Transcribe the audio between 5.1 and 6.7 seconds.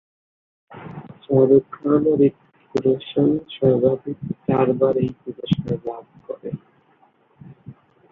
পুরস্কার লাভ করেন।